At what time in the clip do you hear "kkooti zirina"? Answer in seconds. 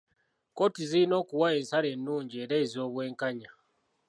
0.51-1.15